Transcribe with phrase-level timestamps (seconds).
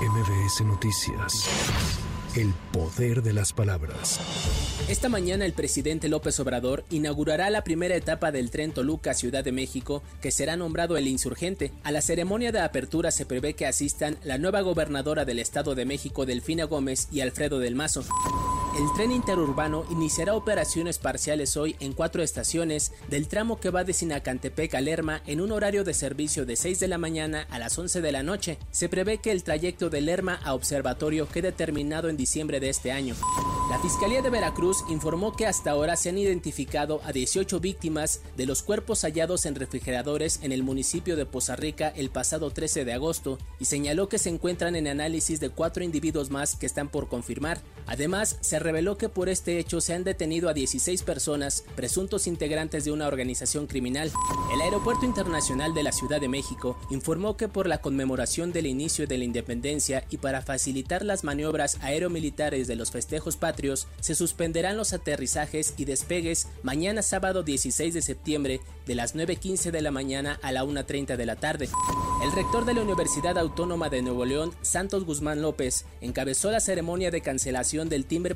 [0.00, 1.44] MBS Noticias.
[2.34, 4.18] El poder de las palabras.
[4.88, 9.52] Esta mañana el presidente López Obrador inaugurará la primera etapa del tren Toluca Ciudad de
[9.52, 11.70] México, que será nombrado el insurgente.
[11.82, 15.84] A la ceremonia de apertura se prevé que asistan la nueva gobernadora del Estado de
[15.84, 18.02] México, Delfina Gómez, y Alfredo del Mazo.
[18.78, 23.92] El tren interurbano iniciará operaciones parciales hoy en cuatro estaciones del tramo que va de
[23.92, 27.76] Sinacantepec a Lerma en un horario de servicio de 6 de la mañana a las
[27.76, 28.58] 11 de la noche.
[28.70, 32.92] Se prevé que el trayecto de Lerma a Observatorio quede terminado en diciembre de este
[32.92, 33.16] año.
[33.70, 38.46] La Fiscalía de Veracruz informó que hasta ahora se han identificado a 18 víctimas de
[38.46, 42.92] los cuerpos hallados en refrigeradores en el municipio de Poza Rica el pasado 13 de
[42.92, 47.08] agosto y señaló que se encuentran en análisis de cuatro individuos más que están por
[47.08, 47.60] confirmar.
[47.86, 52.84] Además, se reveló que por este hecho se han detenido a 16 personas, presuntos integrantes
[52.84, 54.12] de una organización criminal.
[54.52, 59.06] El Aeropuerto Internacional de la Ciudad de México informó que por la conmemoración del inicio
[59.06, 64.76] de la independencia y para facilitar las maniobras aeromilitares de los festejos patrios, se suspenderán
[64.76, 70.38] los aterrizajes y despegues mañana sábado 16 de septiembre de las 9.15 de la mañana
[70.42, 71.68] a la 1.30 de la tarde.
[72.22, 77.10] El rector de la Universidad Autónoma de Nuevo León, Santos Guzmán López, encabezó la ceremonia
[77.10, 78.34] de cancelación del timbre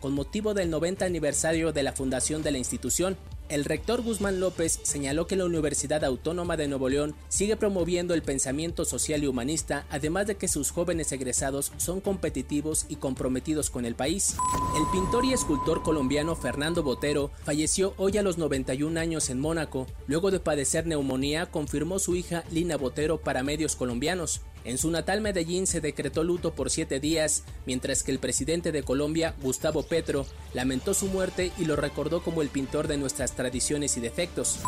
[0.00, 3.16] con motivo del 90 aniversario de la fundación de la institución.
[3.48, 8.22] El rector Guzmán López señaló que la Universidad Autónoma de Nuevo León sigue promoviendo el
[8.22, 13.84] pensamiento social y humanista, además de que sus jóvenes egresados son competitivos y comprometidos con
[13.84, 14.34] el país.
[14.76, 19.86] El pintor y escultor colombiano Fernando Botero falleció hoy a los 91 años en Mónaco.
[20.08, 24.40] Luego de padecer neumonía, confirmó su hija Lina Botero para medios colombianos.
[24.66, 28.82] En su natal Medellín se decretó luto por siete días, mientras que el presidente de
[28.82, 33.96] Colombia, Gustavo Petro, lamentó su muerte y lo recordó como el pintor de nuestras tradiciones
[33.96, 34.58] y defectos.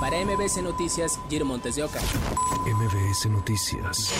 [0.00, 2.00] Para MBS Noticias, Giro Montes de Oca.
[2.66, 4.12] MBS Noticias.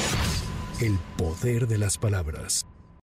[0.81, 2.67] El poder de las palabras.